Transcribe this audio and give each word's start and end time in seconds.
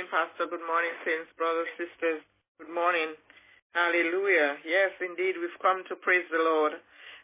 morning, 0.00 0.16
Pastor. 0.16 0.48
Good 0.48 0.64
morning, 0.64 0.96
saints, 1.04 1.28
brothers, 1.36 1.68
sisters. 1.76 2.24
Good 2.56 2.72
morning. 2.72 3.12
Hallelujah. 3.76 4.56
Yes, 4.64 4.96
indeed, 4.96 5.36
we've 5.36 5.60
come 5.60 5.84
to 5.92 5.94
praise 6.00 6.24
the 6.32 6.40
Lord. 6.40 6.72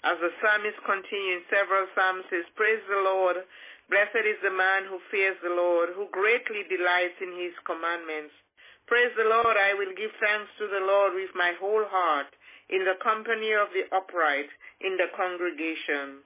As 0.04 0.20
the 0.20 0.28
psalmist 0.44 0.76
continues, 0.84 1.40
several 1.48 1.88
psalms 1.96 2.28
says, 2.28 2.44
Praise 2.52 2.84
the 2.84 3.00
Lord. 3.00 3.40
Blessed 3.88 4.28
is 4.28 4.36
the 4.44 4.52
man 4.52 4.92
who 4.92 5.00
fears 5.08 5.40
the 5.40 5.56
Lord, 5.56 5.96
who 5.96 6.12
greatly 6.12 6.68
delights 6.68 7.16
in 7.24 7.32
his 7.40 7.56
commandments. 7.64 8.36
Praise 8.84 9.14
the 9.16 9.24
Lord. 9.24 9.56
I 9.56 9.72
will 9.72 9.96
give 9.96 10.12
thanks 10.20 10.52
to 10.60 10.68
the 10.68 10.84
Lord 10.84 11.16
with 11.16 11.32
my 11.32 11.56
whole 11.56 11.88
heart, 11.88 12.28
in 12.68 12.84
the 12.84 13.00
company 13.00 13.56
of 13.56 13.72
the 13.72 13.88
upright, 13.88 14.52
in 14.84 15.00
the 15.00 15.08
congregation. 15.16 16.20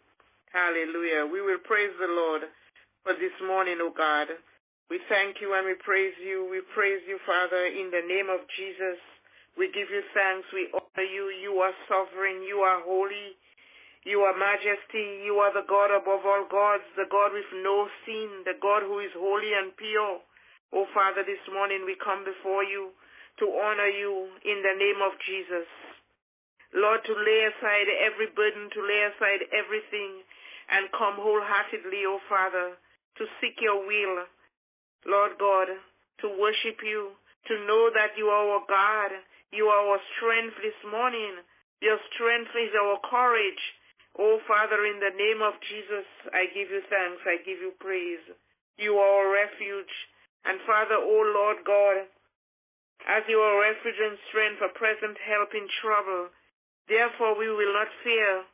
Hallelujah. 0.50 1.30
We 1.30 1.46
will 1.46 1.62
praise 1.62 1.94
the 2.02 2.10
Lord 2.10 2.42
for 3.06 3.14
this 3.22 3.38
morning, 3.46 3.78
O 3.78 3.94
God. 3.94 4.34
We 4.90 4.98
thank 5.06 5.38
you 5.38 5.54
and 5.54 5.70
we 5.70 5.78
praise 5.86 6.18
you. 6.18 6.50
We 6.50 6.66
praise 6.74 6.98
you, 7.06 7.22
Father, 7.22 7.70
in 7.70 7.94
the 7.94 8.02
name 8.10 8.26
of 8.26 8.42
Jesus. 8.58 8.98
We 9.54 9.70
give 9.70 9.86
you 9.86 10.02
thanks. 10.10 10.50
We 10.50 10.66
honor 10.74 11.06
you. 11.06 11.30
You 11.30 11.62
are 11.62 11.70
sovereign. 11.86 12.42
You 12.42 12.66
are 12.66 12.82
holy. 12.82 13.38
You 14.02 14.26
are 14.26 14.34
majesty. 14.34 15.22
You 15.22 15.38
are 15.38 15.54
the 15.54 15.62
God 15.70 15.94
above 15.94 16.26
all 16.26 16.42
gods, 16.50 16.82
the 16.98 17.06
God 17.06 17.30
with 17.30 17.46
no 17.62 17.86
sin, 18.02 18.42
the 18.42 18.58
God 18.58 18.82
who 18.82 18.98
is 18.98 19.14
holy 19.14 19.54
and 19.54 19.70
pure. 19.78 20.18
Oh, 20.74 20.86
Father, 20.90 21.22
this 21.22 21.42
morning 21.54 21.86
we 21.86 21.94
come 22.02 22.26
before 22.26 22.66
you 22.66 22.90
to 23.38 23.46
honor 23.62 23.90
you 23.94 24.26
in 24.42 24.58
the 24.58 24.74
name 24.74 24.98
of 25.06 25.14
Jesus. 25.22 25.70
Lord, 26.74 27.02
to 27.06 27.14
lay 27.14 27.40
aside 27.50 27.86
every 28.10 28.30
burden, 28.34 28.70
to 28.74 28.80
lay 28.82 29.02
aside 29.10 29.42
everything, 29.54 30.22
and 30.70 30.86
come 30.94 31.18
wholeheartedly, 31.18 32.06
oh 32.06 32.22
Father, 32.30 32.78
to 33.18 33.24
seek 33.42 33.58
your 33.58 33.82
will, 33.82 34.22
Lord 35.06 35.38
God, 35.40 35.68
to 36.20 36.26
worship 36.36 36.80
you, 36.84 37.16
to 37.48 37.54
know 37.64 37.88
that 37.94 38.16
you 38.16 38.28
are 38.28 38.60
our 38.60 38.64
God, 38.68 39.10
you 39.50 39.66
are 39.66 39.82
our 39.90 40.00
strength 40.16 40.56
this 40.62 40.76
morning. 40.86 41.42
Your 41.80 41.98
strength 42.14 42.52
is 42.54 42.70
our 42.76 43.00
courage. 43.08 43.64
Oh 44.18 44.38
Father, 44.46 44.84
in 44.84 45.00
the 45.00 45.16
name 45.16 45.40
of 45.42 45.58
Jesus, 45.64 46.06
I 46.30 46.46
give 46.52 46.68
you 46.70 46.82
thanks, 46.86 47.22
I 47.26 47.42
give 47.42 47.58
you 47.58 47.72
praise. 47.80 48.22
You 48.78 49.00
are 49.00 49.26
our 49.26 49.30
refuge. 49.32 49.90
And 50.44 50.60
Father, 50.68 51.00
oh 51.00 51.24
Lord 51.34 51.64
God, 51.64 52.06
as 53.08 53.24
you 53.28 53.40
are 53.40 53.64
refuge 53.64 53.96
and 53.96 54.18
strength, 54.28 54.60
a 54.60 54.70
present 54.76 55.16
help 55.24 55.50
in 55.56 55.66
trouble, 55.80 56.28
therefore 56.86 57.34
we 57.34 57.48
will 57.48 57.72
not 57.72 57.88
fear. 58.04 58.44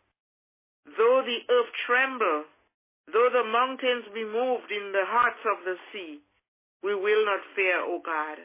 Though 0.96 1.20
the 1.26 1.40
earth 1.50 1.72
tremble, 1.84 2.46
though 3.10 3.30
the 3.34 3.44
mountains 3.44 4.06
be 4.14 4.22
moved 4.22 4.70
in 4.70 4.94
the 4.94 5.04
hearts 5.04 5.42
of 5.44 5.66
the 5.66 5.76
sea, 5.90 6.22
we 6.82 6.92
will 6.94 7.22
not 7.24 7.40
fear, 7.56 7.80
O 7.84 8.00
God, 8.04 8.38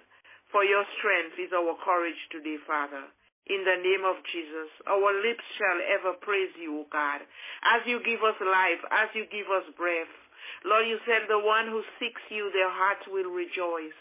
for 0.51 0.63
your 0.63 0.83
strength 0.99 1.39
is 1.39 1.51
our 1.51 1.75
courage 1.83 2.19
today, 2.31 2.59
Father. 2.67 3.07
In 3.49 3.65
the 3.65 3.79
name 3.81 4.05
of 4.05 4.21
Jesus, 4.31 4.69
our 4.85 5.11
lips 5.19 5.43
shall 5.57 5.79
ever 5.99 6.13
praise 6.21 6.53
you, 6.55 6.83
O 6.83 6.85
God, 6.91 7.19
as 7.75 7.81
you 7.89 7.99
give 8.05 8.21
us 8.23 8.37
life, 8.39 8.81
as 8.93 9.09
you 9.17 9.25
give 9.27 9.49
us 9.49 9.65
breath. 9.75 10.13
Lord, 10.63 10.85
you 10.85 11.01
said 11.09 11.25
the 11.25 11.41
one 11.41 11.67
who 11.67 11.81
seeks 11.97 12.21
you, 12.29 12.53
their 12.53 12.69
hearts 12.69 13.03
will 13.09 13.33
rejoice. 13.33 13.97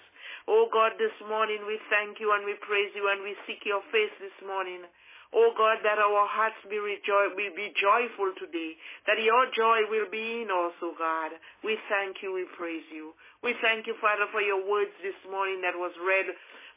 O 0.49 0.69
God, 0.73 0.97
this 1.01 1.15
morning 1.29 1.65
we 1.67 1.81
thank 1.89 2.21
you 2.21 2.33
and 2.37 2.45
we 2.45 2.55
praise 2.65 2.93
you 2.95 3.09
and 3.09 3.23
we 3.25 3.37
seek 3.47 3.65
your 3.65 3.83
face 3.93 4.13
this 4.21 4.35
morning. 4.47 4.85
Oh 5.31 5.55
God, 5.55 5.79
that 5.87 5.99
our 6.03 6.27
hearts 6.27 6.59
be, 6.67 6.77
rejo- 6.79 7.35
will 7.39 7.55
be 7.55 7.71
joyful 7.79 8.35
today, 8.39 8.75
that 9.07 9.19
your 9.23 9.47
joy 9.55 9.87
will 9.87 10.11
be 10.11 10.43
in 10.43 10.51
us, 10.51 10.75
oh 10.83 10.95
God. 10.99 11.35
We 11.63 11.79
thank 11.87 12.19
you, 12.23 12.35
we 12.35 12.47
praise 12.59 12.87
you. 12.91 13.15
We 13.43 13.55
thank 13.63 13.87
you, 13.87 13.95
Father, 14.03 14.27
for 14.35 14.43
your 14.43 14.59
words 14.67 14.91
this 15.07 15.17
morning 15.31 15.63
that 15.63 15.79
was 15.79 15.95
read 16.03 16.27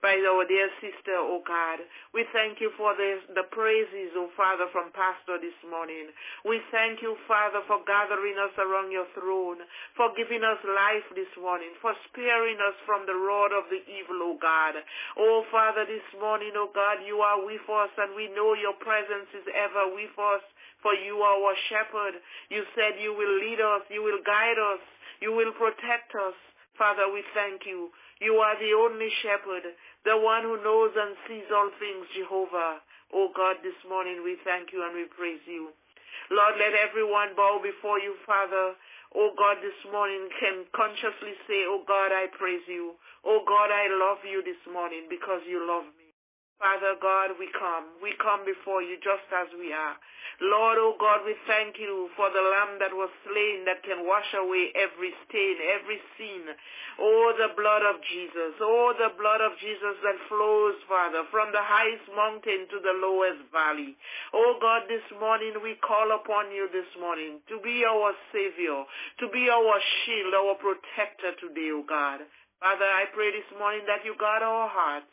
by 0.03 0.19
our 0.19 0.43
dear 0.43 0.67
sister, 0.83 1.15
oh 1.15 1.39
God. 1.47 1.79
We 2.11 2.27
thank 2.35 2.59
you 2.59 2.75
for 2.75 2.91
the, 2.91 3.23
the 3.39 3.47
praises, 3.55 4.11
oh 4.19 4.27
Father, 4.35 4.67
from 4.75 4.91
Pastor 4.91 5.39
this 5.39 5.55
morning. 5.63 6.11
We 6.43 6.59
thank 6.75 6.99
you, 6.99 7.15
Father, 7.23 7.63
for 7.71 7.79
gathering 7.87 8.35
us 8.35 8.51
around 8.59 8.91
your 8.91 9.07
throne, 9.15 9.63
for 9.95 10.11
giving 10.19 10.43
us 10.43 10.59
life 10.67 11.07
this 11.15 11.31
morning, 11.39 11.71
for 11.79 11.95
sparing 12.11 12.59
us 12.59 12.75
from 12.83 13.07
the 13.07 13.15
rod 13.15 13.55
of 13.55 13.71
the 13.71 13.79
evil, 13.87 14.19
oh 14.27 14.37
God. 14.43 14.75
Oh 15.15 15.47
Father, 15.47 15.87
this 15.87 16.03
morning, 16.19 16.51
oh 16.59 16.67
God, 16.75 16.99
you 17.07 17.23
are 17.23 17.39
with 17.39 17.63
us 17.71 17.95
and 17.95 18.11
we 18.11 18.27
know 18.35 18.59
your 18.59 18.75
presence 18.83 19.31
is 19.31 19.47
ever 19.55 19.87
with 19.95 20.13
us, 20.19 20.43
for 20.83 20.91
you 20.99 21.23
are 21.23 21.39
our 21.39 21.55
shepherd. 21.71 22.19
You 22.51 22.67
said 22.75 22.99
you 22.99 23.15
will 23.15 23.39
lead 23.39 23.63
us, 23.63 23.87
you 23.87 24.03
will 24.03 24.19
guide 24.27 24.59
us, 24.59 24.83
you 25.23 25.31
will 25.31 25.55
protect 25.55 26.11
us. 26.19 26.35
Father, 26.75 27.05
we 27.13 27.21
thank 27.37 27.63
you. 27.69 27.93
You 28.21 28.39
are 28.41 28.57
the 28.57 28.73
only 28.73 29.09
shepherd, 29.21 29.61
the 30.05 30.15
one 30.19 30.43
who 30.43 30.59
knows 30.63 30.91
and 30.95 31.15
sees 31.27 31.47
all 31.51 31.71
things, 31.79 32.05
Jehovah. 32.15 32.83
Oh 33.15 33.31
God, 33.35 33.59
this 33.63 33.77
morning 33.87 34.23
we 34.23 34.35
thank 34.43 34.71
you 34.75 34.83
and 34.83 34.95
we 34.95 35.07
praise 35.15 35.43
you. 35.47 35.71
Lord, 36.31 36.55
let 36.59 36.75
everyone 36.75 37.35
bow 37.35 37.59
before 37.63 37.99
you, 37.99 38.15
Father. 38.27 38.75
Oh 39.15 39.31
God, 39.37 39.61
this 39.63 39.77
morning 39.91 40.27
can 40.39 40.65
consciously 40.75 41.35
say, 41.47 41.63
Oh 41.69 41.83
God, 41.87 42.11
I 42.11 42.27
praise 42.35 42.63
you. 42.67 42.95
Oh 43.23 43.43
God, 43.47 43.69
I 43.71 43.87
love 43.91 44.19
you 44.27 44.43
this 44.43 44.59
morning 44.71 45.07
because 45.09 45.43
you 45.47 45.63
love 45.63 45.87
me. 45.99 46.02
Father 46.59 46.95
God, 47.01 47.35
we 47.39 47.49
come. 47.51 47.91
We 47.99 48.13
come 48.21 48.45
before 48.45 48.81
you 48.81 48.95
just 49.01 49.27
as 49.33 49.49
we 49.59 49.73
are. 49.73 49.97
Lord, 50.41 50.81
oh 50.81 50.95
God, 50.97 51.21
we 51.27 51.37
thank 51.45 51.77
you 51.77 52.09
for 52.17 52.31
the 52.33 52.41
lamb 52.41 52.81
that 52.81 52.95
was 52.95 53.11
slain 53.21 53.65
that 53.69 53.85
can 53.85 54.07
wash 54.07 54.27
away 54.33 54.73
every 54.73 55.13
stain, 55.27 55.57
every 55.61 56.01
sin. 56.17 56.49
Oh, 56.97 57.33
the 57.37 57.53
blood 57.53 57.85
of 57.85 58.01
Jesus. 58.09 58.57
Oh, 58.61 58.93
the 58.97 59.13
blood 59.13 59.41
of 59.45 59.53
Jesus 59.61 59.95
that 60.01 60.17
flows, 60.29 60.77
Father, 60.89 61.25
from 61.29 61.53
the 61.53 61.61
highest 61.61 62.07
mountain 62.17 62.65
to 62.73 62.77
the 62.81 62.95
lowest 62.97 63.45
valley. 63.53 63.93
Oh 64.33 64.57
God, 64.57 64.89
this 64.89 65.05
morning 65.21 65.57
we 65.61 65.77
call 65.85 66.09
upon 66.15 66.49
you 66.49 66.65
this 66.73 66.89
morning 66.97 67.43
to 67.49 67.61
be 67.61 67.85
our 67.85 68.13
Savior, 68.33 68.87
to 69.21 69.25
be 69.29 69.49
our 69.53 69.77
shield, 70.03 70.33
our 70.33 70.55
protector 70.57 71.37
today, 71.37 71.69
oh 71.75 71.85
God. 71.85 72.25
Father, 72.57 72.87
I 72.87 73.05
pray 73.13 73.29
this 73.35 73.49
morning 73.59 73.85
that 73.85 74.01
you 74.07 74.15
guard 74.17 74.41
our 74.41 74.71
hearts 74.71 75.11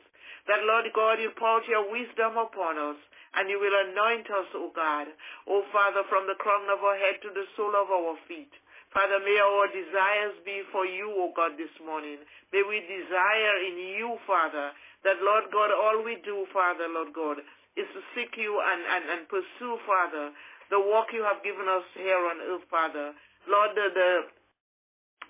that, 0.49 0.65
Lord 0.65 0.89
God, 0.95 1.21
you 1.21 1.33
pour 1.37 1.61
your 1.69 1.91
wisdom 1.91 2.41
upon 2.41 2.79
us 2.79 3.01
and 3.35 3.47
you 3.47 3.61
will 3.63 3.77
anoint 3.91 4.27
us, 4.31 4.49
O 4.59 4.73
God. 4.75 5.07
O 5.47 5.63
Father, 5.71 6.03
from 6.11 6.27
the 6.27 6.39
crown 6.39 6.67
of 6.71 6.83
our 6.83 6.99
head 6.99 7.23
to 7.23 7.31
the 7.31 7.47
sole 7.55 7.75
of 7.77 7.91
our 7.91 8.17
feet. 8.27 8.51
Father, 8.91 9.23
may 9.23 9.39
our 9.39 9.71
desires 9.71 10.35
be 10.43 10.67
for 10.75 10.83
you, 10.83 11.15
O 11.15 11.31
God, 11.31 11.55
this 11.55 11.71
morning. 11.79 12.19
May 12.51 12.67
we 12.67 12.83
desire 12.83 13.57
in 13.71 13.79
you, 13.95 14.19
Father, 14.27 14.75
that, 15.07 15.23
Lord 15.23 15.47
God, 15.55 15.71
all 15.71 16.03
we 16.03 16.19
do, 16.27 16.43
Father, 16.51 16.91
Lord 16.91 17.15
God, 17.15 17.39
is 17.79 17.87
to 17.95 18.01
seek 18.19 18.35
you 18.35 18.59
and, 18.59 18.83
and, 18.83 19.05
and 19.15 19.23
pursue, 19.31 19.79
Father, 19.87 20.35
the 20.75 20.83
work 20.83 21.15
you 21.15 21.23
have 21.23 21.39
given 21.47 21.71
us 21.71 21.87
here 21.95 22.19
on 22.19 22.43
earth, 22.51 22.67
Father. 22.67 23.15
Lord, 23.47 23.79
the, 23.79 23.95
the 23.95 24.11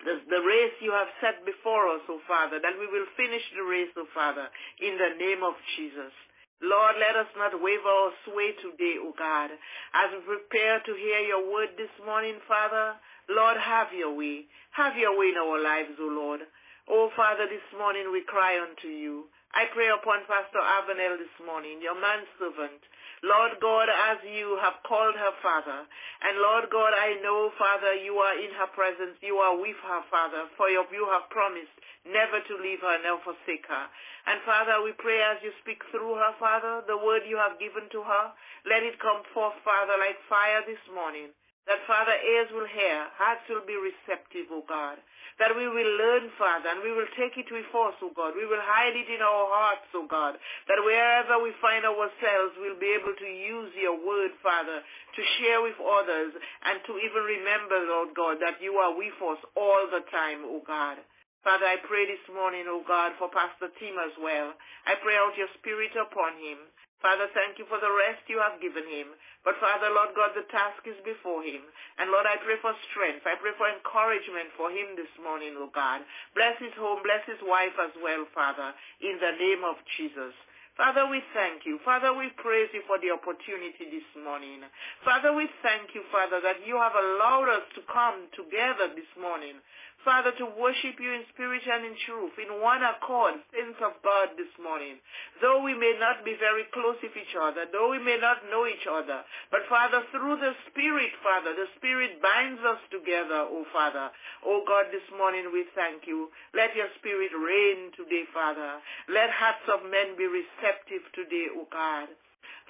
the, 0.05 0.21
the 0.29 0.41
race 0.41 0.75
you 0.81 0.91
have 0.91 1.09
set 1.21 1.45
before 1.45 1.89
us, 1.93 2.03
O 2.09 2.17
Father, 2.25 2.57
that 2.61 2.77
we 2.77 2.87
will 2.89 3.07
finish 3.17 3.43
the 3.53 3.65
race, 3.65 3.91
O 3.97 4.05
Father, 4.13 4.49
in 4.81 4.97
the 4.97 5.17
name 5.17 5.41
of 5.45 5.53
Jesus. 5.77 6.13
Lord, 6.61 6.93
let 7.01 7.17
us 7.17 7.29
not 7.33 7.57
waver 7.57 7.89
or 7.89 8.13
sway 8.29 8.53
today, 8.61 9.01
O 9.01 9.13
God, 9.17 9.49
as 9.49 10.09
we 10.13 10.21
prepare 10.25 10.77
to 10.85 10.93
hear 10.93 11.21
your 11.25 11.49
word 11.49 11.73
this 11.73 11.93
morning, 12.05 12.37
Father. 12.45 12.97
Lord, 13.33 13.57
have 13.57 13.89
your 13.97 14.13
way. 14.13 14.45
Have 14.77 14.93
your 14.93 15.17
way 15.17 15.33
in 15.33 15.41
our 15.41 15.57
lives, 15.57 15.97
O 15.97 16.05
Lord. 16.05 16.45
O 16.85 17.09
Father, 17.17 17.49
this 17.49 17.65
morning 17.77 18.13
we 18.13 18.21
cry 18.29 18.61
unto 18.61 18.89
you. 18.89 19.25
I 19.57 19.67
pray 19.73 19.89
upon 19.89 20.23
Pastor 20.29 20.61
Avenel 20.61 21.17
this 21.17 21.35
morning, 21.43 21.81
your 21.81 21.97
manservant. 21.97 22.81
Lord 23.21 23.61
God, 23.61 23.85
as 23.85 24.17
you 24.25 24.57
have 24.65 24.81
called 24.81 25.13
her, 25.13 25.33
Father, 25.45 25.85
and 26.25 26.41
Lord 26.41 26.73
God, 26.73 26.89
I 26.89 27.21
know, 27.21 27.53
Father, 27.53 27.93
you 28.01 28.17
are 28.17 28.33
in 28.33 28.49
her 28.57 28.65
presence, 28.73 29.13
you 29.21 29.37
are 29.37 29.53
with 29.61 29.77
her, 29.77 30.01
Father, 30.09 30.49
for 30.57 30.73
you 30.73 30.81
have 30.81 31.29
promised 31.29 31.77
never 32.01 32.41
to 32.41 32.53
leave 32.57 32.81
her 32.81 32.97
nor 33.05 33.21
forsake 33.21 33.69
her. 33.69 33.85
And 34.25 34.41
Father, 34.41 34.81
we 34.81 34.97
pray 34.97 35.21
as 35.21 35.37
you 35.45 35.53
speak 35.61 35.85
through 35.93 36.17
her, 36.17 36.33
Father, 36.41 36.81
the 36.89 36.97
word 36.97 37.21
you 37.29 37.37
have 37.37 37.61
given 37.61 37.85
to 37.93 38.01
her, 38.01 38.25
let 38.65 38.81
it 38.81 38.97
come 38.97 39.21
forth, 39.37 39.57
Father, 39.61 40.01
like 40.01 40.17
fire 40.25 40.65
this 40.65 40.81
morning. 40.89 41.29
That, 41.69 41.77
Father, 41.85 42.17
ears 42.17 42.49
will 42.49 42.65
hear, 42.65 43.05
hearts 43.21 43.45
will 43.45 43.61
be 43.69 43.77
receptive, 43.77 44.49
O 44.49 44.65
God 44.65 44.97
that 45.39 45.55
we 45.55 45.67
will 45.69 45.91
learn, 45.95 46.27
Father, 46.35 46.67
and 46.73 46.83
we 46.83 46.91
will 46.91 47.07
take 47.15 47.37
it 47.37 47.47
with 47.47 47.69
us, 47.71 47.95
O 48.03 48.11
God. 48.11 48.35
We 48.35 48.49
will 48.49 48.61
hide 48.61 48.95
it 48.97 49.07
in 49.07 49.21
our 49.23 49.45
hearts, 49.47 49.87
O 49.95 50.03
God, 50.09 50.35
that 50.67 50.79
wherever 50.83 51.39
we 51.39 51.55
find 51.63 51.85
ourselves, 51.87 52.57
we'll 52.59 52.81
be 52.81 52.91
able 52.91 53.15
to 53.15 53.29
use 53.29 53.71
your 53.79 53.95
word, 53.95 54.35
Father, 54.43 54.81
to 54.83 55.21
share 55.39 55.61
with 55.63 55.77
others 55.79 56.35
and 56.35 56.83
to 56.87 56.97
even 56.99 57.23
remember, 57.23 57.77
Lord 57.87 58.11
God, 58.17 58.35
that 58.43 58.59
you 58.59 58.75
are 58.81 58.95
with 58.97 59.15
us 59.21 59.41
all 59.55 59.87
the 59.87 60.03
time, 60.11 60.43
O 60.47 60.59
God. 60.65 60.99
Father, 61.41 61.65
I 61.65 61.81
pray 61.89 62.05
this 62.05 62.21
morning, 62.29 62.69
O 62.69 62.85
God, 62.85 63.17
for 63.17 63.25
Pastor 63.33 63.73
Tim 63.81 63.97
as 63.97 64.13
well. 64.21 64.53
I 64.85 64.93
pray 65.01 65.17
out 65.17 65.33
your 65.33 65.49
spirit 65.57 65.89
upon 65.97 66.37
him. 66.37 66.69
Father, 67.01 67.25
thank 67.33 67.57
you 67.57 67.65
for 67.65 67.81
the 67.81 67.89
rest 67.89 68.29
you 68.29 68.37
have 68.37 68.61
given 68.61 68.85
him. 68.85 69.09
But 69.41 69.57
Father, 69.57 69.89
Lord 69.89 70.13
God, 70.13 70.37
the 70.37 70.45
task 70.53 70.85
is 70.85 71.01
before 71.01 71.41
him. 71.41 71.65
And 71.97 72.13
Lord, 72.13 72.29
I 72.29 72.37
pray 72.45 72.61
for 72.61 72.77
strength. 72.93 73.25
I 73.25 73.41
pray 73.41 73.57
for 73.57 73.65
encouragement 73.65 74.53
for 74.53 74.69
him 74.69 74.93
this 74.93 75.09
morning, 75.17 75.57
O 75.57 75.65
God. 75.73 76.05
Bless 76.37 76.61
his 76.61 76.77
home, 76.77 77.01
bless 77.01 77.25
his 77.25 77.41
wife 77.41 77.73
as 77.81 77.93
well, 78.05 78.21
Father, 78.37 78.77
in 79.01 79.17
the 79.17 79.33
name 79.41 79.65
of 79.65 79.81
Jesus. 79.97 80.37
Father, 80.77 81.03
we 81.09 81.19
thank 81.35 81.67
you. 81.67 81.81
Father, 81.83 82.15
we 82.15 82.31
praise 82.39 82.71
you 82.71 82.79
for 82.87 82.95
the 83.03 83.11
opportunity 83.11 83.91
this 83.91 84.07
morning. 84.23 84.63
Father, 85.03 85.35
we 85.35 85.49
thank 85.59 85.91
you, 85.91 86.01
Father, 86.13 86.39
that 86.39 86.63
you 86.63 86.79
have 86.79 86.95
allowed 86.95 87.49
us 87.51 87.65
to 87.75 87.81
come 87.91 88.31
together 88.37 88.93
this 88.95 89.09
morning 89.19 89.59
Father, 90.01 90.33
to 90.41 90.45
worship 90.57 90.97
you 90.97 91.13
in 91.13 91.21
spirit 91.33 91.61
and 91.61 91.85
in 91.85 91.95
truth, 92.09 92.33
in 92.41 92.57
one 92.57 92.81
accord, 92.81 93.37
saints 93.53 93.77
of 93.85 93.93
God 94.01 94.33
this 94.33 94.49
morning. 94.57 94.97
Though 95.37 95.61
we 95.61 95.77
may 95.77 95.93
not 96.01 96.25
be 96.25 96.33
very 96.41 96.65
close 96.73 96.97
with 97.05 97.13
each 97.13 97.35
other, 97.37 97.69
though 97.69 97.93
we 97.93 98.01
may 98.01 98.17
not 98.17 98.41
know 98.49 98.65
each 98.65 98.85
other, 98.89 99.21
but 99.53 99.61
Father, 99.69 100.01
through 100.09 100.41
the 100.41 100.57
Spirit, 100.69 101.13
Father, 101.21 101.53
the 101.53 101.69
Spirit 101.77 102.17
binds 102.17 102.61
us 102.65 102.81
together, 102.89 103.45
O 103.45 103.61
Father. 103.69 104.09
O 104.41 104.65
God, 104.65 104.89
this 104.89 105.05
morning 105.13 105.53
we 105.53 105.69
thank 105.77 106.09
you. 106.09 106.33
Let 106.57 106.73
your 106.73 106.89
Spirit 106.97 107.29
reign 107.37 107.93
today, 107.93 108.25
Father. 108.33 108.81
Let 109.13 109.29
hearts 109.29 109.65
of 109.69 109.85
men 109.85 110.17
be 110.17 110.25
receptive 110.25 111.05
today, 111.13 111.53
O 111.53 111.69
God. 111.69 112.09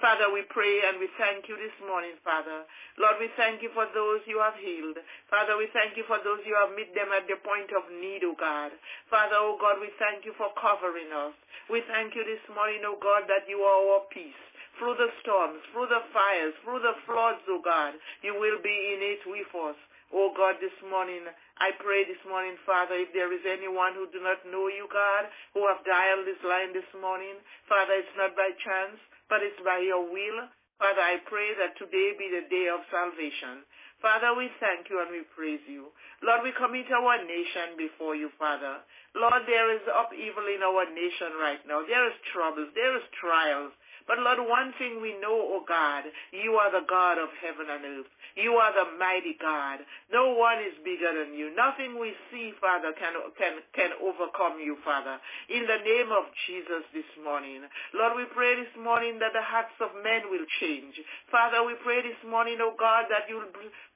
Father, 0.00 0.32
we 0.32 0.46
pray 0.48 0.80
and 0.88 0.96
we 1.02 1.08
thank 1.20 1.50
you 1.50 1.56
this 1.60 1.74
morning, 1.84 2.16
Father. 2.24 2.64
Lord, 2.96 3.20
we 3.20 3.28
thank 3.36 3.60
you 3.60 3.68
for 3.76 3.84
those 3.92 4.24
you 4.24 4.40
have 4.40 4.56
healed. 4.56 4.96
Father, 5.28 5.58
we 5.60 5.68
thank 5.76 5.98
you 6.00 6.06
for 6.08 6.16
those 6.24 6.40
you 6.48 6.56
have 6.56 6.72
met 6.72 6.94
them 6.96 7.12
at 7.12 7.28
the 7.28 7.36
point 7.44 7.68
of 7.76 7.84
need, 8.00 8.24
O 8.24 8.32
God. 8.32 8.72
Father, 9.12 9.36
O 9.36 9.58
God, 9.60 9.82
we 9.82 9.92
thank 10.00 10.24
you 10.24 10.32
for 10.40 10.48
covering 10.56 11.12
us. 11.12 11.36
We 11.68 11.84
thank 11.90 12.16
you 12.16 12.24
this 12.24 12.42
morning, 12.54 12.82
O 12.88 12.96
God, 12.96 13.28
that 13.28 13.44
you 13.50 13.60
are 13.60 13.80
our 13.98 14.08
peace 14.08 14.38
through 14.80 14.96
the 14.96 15.12
storms, 15.20 15.60
through 15.70 15.86
the 15.92 16.02
fires, 16.10 16.56
through 16.64 16.80
the 16.80 16.96
floods, 17.04 17.44
O 17.52 17.60
God. 17.60 17.94
You 18.24 18.34
will 18.34 18.58
be 18.64 18.72
in 18.72 19.00
it 19.04 19.22
with 19.28 19.52
us. 19.52 19.78
Oh 20.12 20.30
God, 20.36 20.60
this 20.60 20.76
morning, 20.86 21.24
I 21.56 21.72
pray 21.80 22.04
this 22.04 22.20
morning, 22.28 22.54
Father, 22.68 23.00
if 23.00 23.10
there 23.16 23.32
is 23.32 23.42
anyone 23.48 23.96
who 23.96 24.06
do 24.12 24.20
not 24.20 24.44
know 24.44 24.68
you, 24.68 24.84
God, 24.92 25.26
who 25.56 25.64
have 25.66 25.80
dialed 25.88 26.28
this 26.28 26.40
line 26.44 26.76
this 26.76 26.88
morning, 27.00 27.40
Father, 27.64 27.96
it's 27.96 28.16
not 28.20 28.36
by 28.36 28.52
chance 28.60 29.00
but 29.32 29.40
it's 29.40 29.56
by 29.64 29.80
your 29.80 30.04
will. 30.04 30.44
Father, 30.76 31.00
I 31.00 31.16
pray 31.24 31.56
that 31.56 31.72
today 31.80 32.12
be 32.20 32.28
the 32.28 32.44
day 32.52 32.68
of 32.68 32.84
salvation. 32.92 33.64
Father, 34.04 34.36
we 34.36 34.52
thank 34.60 34.92
you 34.92 35.00
and 35.00 35.08
we 35.08 35.24
praise 35.32 35.64
you. 35.64 35.88
Lord, 36.20 36.44
we 36.44 36.52
commit 36.52 36.90
our 36.92 37.16
nation 37.22 37.80
before 37.80 38.12
you, 38.12 38.28
Father. 38.36 38.82
Lord, 39.16 39.46
there 39.48 39.72
is 39.72 39.80
upheaval 39.88 40.44
in 40.52 40.60
our 40.60 40.84
nation 40.90 41.38
right 41.40 41.62
now. 41.64 41.80
There 41.86 42.04
is 42.10 42.16
troubles. 42.34 42.68
There 42.76 42.92
is 42.98 43.06
trials. 43.16 43.72
But 44.06 44.18
Lord, 44.18 44.42
one 44.48 44.74
thing 44.78 44.98
we 45.00 45.14
know, 45.18 45.34
O 45.34 45.60
oh 45.60 45.64
God, 45.66 46.08
you 46.32 46.58
are 46.58 46.70
the 46.72 46.86
God 46.86 47.18
of 47.18 47.30
heaven 47.38 47.70
and 47.70 47.82
earth. 47.84 48.10
You 48.34 48.56
are 48.56 48.72
the 48.72 48.96
mighty 48.96 49.36
God. 49.36 49.84
No 50.08 50.32
one 50.32 50.58
is 50.64 50.72
bigger 50.80 51.12
than 51.12 51.36
you. 51.36 51.52
Nothing 51.52 52.00
we 52.00 52.16
see, 52.32 52.56
Father, 52.56 52.96
can, 52.96 53.12
can, 53.36 53.60
can 53.76 53.92
overcome 54.00 54.56
you, 54.56 54.80
Father. 54.80 55.20
In 55.52 55.68
the 55.68 55.80
name 55.84 56.08
of 56.08 56.32
Jesus 56.48 56.82
this 56.96 57.08
morning. 57.20 57.64
Lord, 57.92 58.16
we 58.16 58.24
pray 58.32 58.56
this 58.56 58.72
morning 58.80 59.20
that 59.20 59.36
the 59.36 59.44
hearts 59.44 59.76
of 59.84 59.92
men 60.00 60.32
will 60.32 60.48
change. 60.64 60.96
Father, 61.28 61.60
we 61.62 61.76
pray 61.84 62.00
this 62.00 62.18
morning, 62.24 62.56
oh 62.64 62.72
God, 62.72 63.12
that 63.12 63.28
you 63.28 63.36
will 63.36 63.52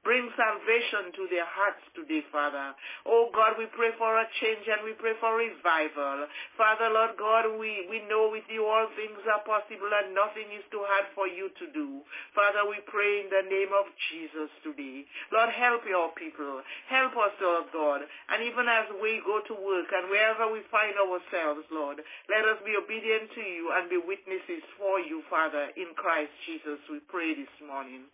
bring 0.07 0.31
salvation 0.39 1.11
to 1.19 1.27
their 1.35 1.49
hearts 1.51 1.83
today, 1.99 2.23
Father. 2.31 2.79
Oh 3.11 3.27
God, 3.35 3.59
we 3.59 3.67
pray 3.75 3.91
for 3.99 4.15
a 4.15 4.27
change 4.39 4.63
and 4.71 4.87
we 4.87 4.95
pray 4.95 5.19
for 5.19 5.35
revival. 5.35 6.31
Father, 6.55 6.95
Lord 6.95 7.19
God, 7.19 7.59
we, 7.59 7.91
we 7.91 8.07
know 8.07 8.31
with 8.31 8.47
you 8.47 8.63
all 8.71 8.87
things 8.95 9.19
are 9.27 9.43
possible 9.43 9.91
and 9.91 10.15
nothing 10.15 10.47
is 10.55 10.63
too 10.71 10.87
hard 10.87 11.11
for 11.19 11.27
you 11.27 11.51
to 11.59 11.67
do. 11.75 12.07
Father, 12.39 12.63
we 12.71 12.79
pray 12.87 13.27
in 13.27 13.29
the 13.35 13.51
name 13.51 13.75
of 13.75 13.91
Jesus. 14.15 14.49
Today. 14.63 15.03
Lord, 15.33 15.51
help 15.51 15.83
your 15.89 16.15
people. 16.15 16.63
Help 16.87 17.13
us, 17.19 17.35
Lord 17.43 17.67
God. 17.73 18.01
And 18.31 18.47
even 18.47 18.71
as 18.71 18.87
we 19.03 19.19
go 19.27 19.43
to 19.43 19.55
work 19.59 19.91
and 19.91 20.07
wherever 20.07 20.53
we 20.53 20.63
find 20.71 20.95
ourselves, 20.95 21.67
Lord, 21.71 21.99
let 22.31 22.45
us 22.47 22.63
be 22.63 22.79
obedient 22.79 23.33
to 23.35 23.43
you 23.43 23.75
and 23.75 23.91
be 23.91 23.99
witnesses 23.99 24.63
for 24.79 25.01
you, 25.03 25.23
Father, 25.27 25.75
in 25.75 25.95
Christ 25.99 26.33
Jesus. 26.47 26.79
We 26.91 27.01
pray 27.11 27.35
this 27.35 27.53
morning. 27.67 28.07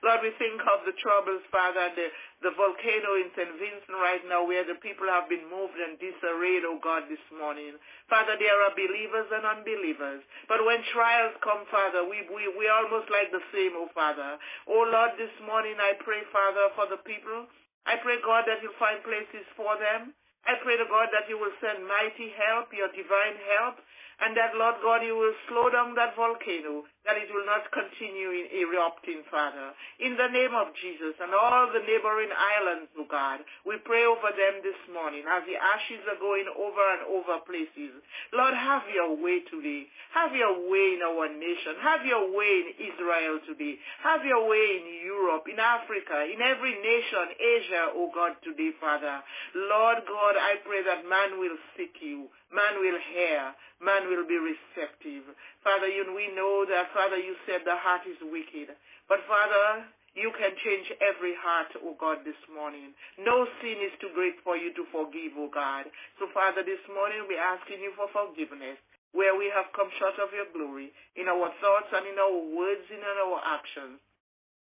Lord, 0.00 0.24
we 0.24 0.32
think 0.40 0.60
of 0.64 0.88
the 0.88 0.96
troubles, 0.96 1.44
Father, 1.52 1.92
the, 1.92 2.08
the 2.40 2.52
volcano 2.56 3.20
in 3.20 3.28
St. 3.36 3.52
Vincent 3.60 3.96
right 4.00 4.24
now 4.24 4.48
where 4.48 4.64
the 4.64 4.80
people 4.80 5.04
have 5.08 5.28
been 5.28 5.44
moved 5.52 5.76
and 5.76 6.00
disarrayed, 6.00 6.64
oh 6.64 6.80
God, 6.80 7.04
this 7.12 7.20
morning. 7.36 7.76
Father, 8.08 8.40
there 8.40 8.58
are 8.64 8.72
believers 8.72 9.28
and 9.28 9.44
unbelievers. 9.44 10.24
But 10.48 10.64
when 10.64 10.80
trials 10.96 11.36
come, 11.44 11.68
Father, 11.68 12.08
we, 12.08 12.24
we, 12.32 12.48
we 12.56 12.64
almost 12.72 13.12
like 13.12 13.28
the 13.28 13.44
same, 13.52 13.76
oh 13.76 13.92
Father. 13.92 14.40
Oh 14.68 14.88
Lord, 14.88 15.20
this 15.20 15.32
morning 15.44 15.76
I 15.76 15.96
pray, 16.00 16.24
Father, 16.32 16.72
for 16.76 16.88
the 16.88 17.00
people. 17.04 17.44
I 17.84 18.00
pray, 18.00 18.20
God, 18.24 18.44
that 18.48 18.64
you 18.64 18.72
find 18.80 19.00
places 19.04 19.44
for 19.56 19.76
them. 19.76 20.16
I 20.48 20.56
pray 20.64 20.80
to 20.80 20.88
God 20.88 21.12
that 21.12 21.28
you 21.28 21.36
will 21.36 21.52
send 21.60 21.84
mighty 21.84 22.32
help, 22.36 22.72
your 22.72 22.88
divine 22.96 23.36
help, 23.60 23.76
and 24.20 24.36
that, 24.36 24.52
Lord 24.52 24.76
God, 24.84 25.00
you 25.00 25.16
will 25.16 25.32
slow 25.48 25.72
down 25.72 25.96
that 25.96 26.12
volcano, 26.12 26.84
that 27.08 27.16
it 27.16 27.32
will 27.32 27.48
not 27.48 27.64
continue 27.72 28.44
erupting, 28.52 29.24
Father. 29.32 29.72
In 29.96 30.12
the 30.12 30.28
name 30.28 30.52
of 30.52 30.76
Jesus 30.76 31.16
and 31.16 31.32
all 31.32 31.72
the 31.72 31.80
neighboring 31.88 32.28
islands, 32.28 32.92
oh 33.00 33.08
God, 33.08 33.40
we 33.64 33.80
pray 33.80 34.04
over 34.04 34.28
them 34.36 34.60
this 34.60 34.76
morning 34.92 35.24
as 35.24 35.40
the 35.48 35.56
ashes 35.56 36.04
are 36.04 36.20
going 36.20 36.44
over 36.52 36.84
and 37.00 37.08
over 37.08 37.40
places. 37.48 37.96
Lord, 38.36 38.52
have 38.52 38.84
your 38.92 39.16
way 39.16 39.40
today. 39.48 39.88
Have 40.12 40.36
your 40.36 40.68
way 40.68 41.00
in 41.00 41.02
our 41.02 41.32
nation. 41.32 41.80
Have 41.80 42.04
your 42.04 42.28
way 42.28 42.52
in 42.68 42.68
Israel 42.92 43.40
today. 43.48 43.80
Have 44.04 44.20
your 44.28 44.44
way 44.44 44.84
in 44.84 44.86
Europe, 45.08 45.48
in 45.48 45.56
Africa, 45.56 46.28
in 46.28 46.44
every 46.44 46.76
nation, 46.76 47.32
Asia, 47.40 47.82
oh 47.96 48.12
God, 48.12 48.36
today, 48.44 48.76
Father. 48.76 49.24
Lord 49.56 50.04
God, 50.04 50.34
I 50.36 50.60
pray 50.60 50.84
that 50.84 51.08
man 51.08 51.40
will 51.40 51.56
seek 51.72 51.96
you. 52.04 52.28
Man 52.52 52.82
will 52.84 53.00
hear. 53.14 53.56
Man 53.80 54.12
will 54.12 54.28
be 54.28 54.36
receptive. 54.36 55.24
Father, 55.64 55.88
you, 55.88 56.04
we 56.12 56.28
know 56.36 56.68
that, 56.68 56.92
Father, 56.92 57.16
you 57.16 57.32
said 57.48 57.64
the 57.64 57.80
heart 57.80 58.04
is 58.04 58.20
wicked. 58.28 58.76
But, 59.08 59.24
Father, 59.24 59.88
you 60.12 60.28
can 60.36 60.52
change 60.60 60.92
every 61.00 61.32
heart, 61.40 61.72
O 61.80 61.92
oh 61.92 61.96
God, 61.96 62.20
this 62.28 62.38
morning. 62.52 62.92
No 63.16 63.48
sin 63.64 63.80
is 63.80 63.94
too 63.96 64.12
great 64.12 64.36
for 64.44 64.58
you 64.58 64.74
to 64.76 64.84
forgive, 64.92 65.32
O 65.40 65.48
oh 65.48 65.52
God. 65.52 65.88
So, 66.20 66.28
Father, 66.36 66.60
this 66.60 66.82
morning 66.92 67.24
we're 67.24 67.40
asking 67.40 67.80
you 67.80 67.96
for 67.96 68.10
forgiveness 68.12 68.76
where 69.16 69.34
we 69.34 69.50
have 69.50 69.72
come 69.74 69.90
short 69.98 70.14
of 70.22 70.30
your 70.30 70.46
glory 70.54 70.92
in 71.18 71.26
our 71.26 71.50
thoughts 71.58 71.90
and 71.90 72.04
in 72.06 72.18
our 72.18 72.38
words 72.52 72.86
and 72.90 73.02
in 73.02 73.16
our 73.26 73.40
actions. 73.42 73.98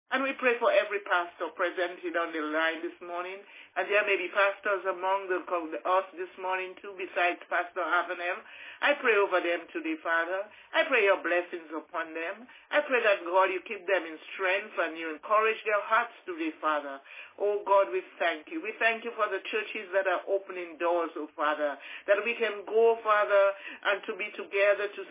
And 0.07 0.24
we 0.24 0.31
pray 0.39 0.56
for 0.56 0.71
every 0.71 1.04
pastor 1.04 1.51
presented 1.51 2.15
on 2.15 2.31
the 2.31 2.39
line 2.39 2.80
this 2.80 2.95
morning. 3.04 3.44
And 3.75 3.92
there 3.92 4.07
may 4.07 4.15
be 4.15 4.31
pastors 4.31 4.88
among 4.88 5.27
the, 5.27 5.44
us 5.83 6.07
this 6.15 6.31
morning 6.39 6.71
too, 6.80 6.95
besides 6.95 7.44
Pastor 7.51 7.83
Avenel. 7.83 8.39
I 8.80 8.95
pray 9.04 9.19
over 9.19 9.44
them 9.44 9.68
today, 9.76 9.99
Father. 9.99 10.47
I 10.71 10.87
pray 10.87 11.04
your 11.04 11.19
blessings 11.19 11.68
upon 11.76 12.16
them. 12.16 12.47
I 12.71 12.80
pray 12.87 13.04
that, 13.04 13.28
God, 13.28 13.52
you 13.52 13.59
keep 13.68 13.83
them 13.83 14.07
in 14.07 14.16
strength 14.31 14.80
and 14.80 14.95
you 14.95 15.11
encourage 15.11 15.59
their 15.68 15.83
hearts 15.83 16.16
today, 16.23 16.56
Father. 16.64 17.04
Oh, 17.37 17.68
God, 17.68 17.92
we 17.92 17.99
thank 18.16 18.47
you. 18.47 18.64
We 18.64 18.73
thank 18.80 19.04
you 19.04 19.11
for 19.14 19.28
the 19.28 19.44
churches 19.52 19.92
that 19.92 20.07
are 20.07 20.23
opening 20.31 20.80
doors, 20.80 21.11
oh, 21.19 21.28
Father, 21.35 21.76
that 22.07 22.23
we 22.23 22.31
can 22.40 22.64
go, 22.64 22.95
Father, 23.04 23.45
and 23.92 24.02
to 24.07 24.16
be 24.16 24.31
together 24.40 24.87
to 24.87 25.02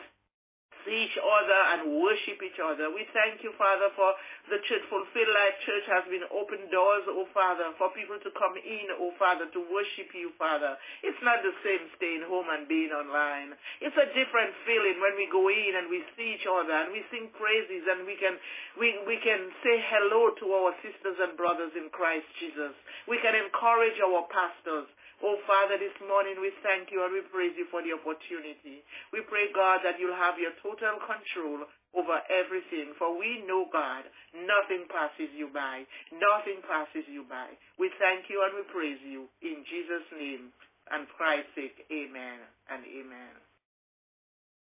each 0.89 1.17
other 1.19 1.61
and 1.75 1.99
worship 1.99 2.39
each 2.43 2.59
other. 2.63 2.91
We 2.91 3.07
thank 3.13 3.43
you, 3.43 3.53
Father, 3.59 3.91
for 3.95 4.15
the 4.51 4.63
church, 4.71 4.87
Fulfilled 4.87 5.33
Life 5.35 5.57
Church 5.67 5.87
has 5.91 6.05
been 6.07 6.23
open 6.31 6.71
doors, 6.71 7.05
oh 7.11 7.27
Father, 7.35 7.75
for 7.77 7.91
people 7.93 8.17
to 8.23 8.31
come 8.39 8.55
in, 8.59 8.87
oh 9.03 9.11
Father, 9.19 9.51
to 9.51 9.61
worship 9.67 10.15
you, 10.15 10.31
Father. 10.39 10.79
It's 11.03 11.19
not 11.27 11.43
the 11.43 11.55
same 11.67 11.83
staying 11.99 12.25
home 12.31 12.47
and 12.51 12.71
being 12.71 12.95
online. 12.95 13.59
It's 13.83 13.97
a 13.99 14.09
different 14.15 14.55
feeling 14.63 15.03
when 15.03 15.19
we 15.19 15.27
go 15.29 15.51
in 15.51 15.73
and 15.83 15.91
we 15.91 16.07
see 16.15 16.39
each 16.39 16.47
other 16.47 16.75
and 16.75 16.95
we 16.95 17.03
sing 17.11 17.29
praises 17.35 17.85
and 17.91 18.07
we 18.07 18.15
can 18.17 18.39
we, 18.79 18.95
we 19.09 19.17
can 19.25 19.51
say 19.65 19.77
hello 19.91 20.31
to 20.39 20.47
our 20.53 20.73
sisters 20.85 21.19
and 21.19 21.35
brothers 21.35 21.73
in 21.75 21.89
Christ 21.91 22.29
Jesus. 22.39 22.77
We 23.11 23.19
can 23.25 23.35
encourage 23.35 23.99
our 24.05 24.29
pastors. 24.31 24.87
Oh, 25.25 25.41
Father, 25.49 25.81
this 25.81 25.97
morning 26.05 26.37
we 26.45 26.53
thank 26.61 26.93
you 26.93 27.01
and 27.01 27.13
we 27.15 27.25
praise 27.33 27.57
you 27.57 27.65
for 27.73 27.81
the 27.81 27.97
opportunity. 27.97 28.85
We 29.17 29.25
pray, 29.25 29.49
God, 29.57 29.81
that 29.81 29.97
you'll 29.97 30.17
have 30.17 30.37
your 30.37 30.53
total 30.61 31.01
control 31.01 31.65
over 31.97 32.17
everything. 32.29 32.93
For 33.01 33.17
we 33.17 33.41
know, 33.49 33.65
God, 33.73 34.05
nothing 34.37 34.85
passes 34.93 35.33
you 35.33 35.49
by. 35.49 35.89
Nothing 36.13 36.61
passes 36.69 37.09
you 37.09 37.25
by. 37.25 37.57
We 37.81 37.89
thank 37.97 38.29
you 38.29 38.45
and 38.45 38.61
we 38.61 38.63
praise 38.69 39.01
you. 39.09 39.25
In 39.41 39.65
Jesus' 39.65 40.09
name 40.13 40.53
and 40.93 41.09
Christ's 41.17 41.53
sake, 41.57 41.79
amen 41.89 42.45
and 42.69 42.85
amen. 42.85 43.46